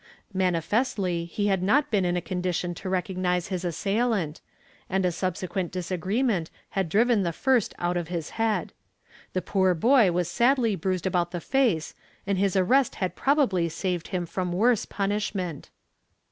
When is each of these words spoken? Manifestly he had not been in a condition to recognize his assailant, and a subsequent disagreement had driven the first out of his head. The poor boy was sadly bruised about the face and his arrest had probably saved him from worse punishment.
Manifestly 0.33 1.25
he 1.25 1.45
had 1.45 1.61
not 1.61 1.91
been 1.91 2.05
in 2.05 2.17
a 2.17 2.21
condition 2.21 2.73
to 2.73 2.89
recognize 2.89 3.49
his 3.49 3.63
assailant, 3.63 4.41
and 4.89 5.05
a 5.05 5.11
subsequent 5.11 5.71
disagreement 5.71 6.49
had 6.71 6.89
driven 6.89 7.21
the 7.21 7.31
first 7.31 7.75
out 7.77 7.95
of 7.95 8.07
his 8.07 8.31
head. 8.31 8.73
The 9.33 9.43
poor 9.43 9.75
boy 9.75 10.11
was 10.11 10.27
sadly 10.27 10.75
bruised 10.75 11.05
about 11.05 11.29
the 11.29 11.39
face 11.39 11.93
and 12.25 12.39
his 12.39 12.55
arrest 12.55 12.95
had 12.95 13.15
probably 13.15 13.69
saved 13.69 14.07
him 14.07 14.25
from 14.25 14.51
worse 14.51 14.85
punishment. 14.87 15.69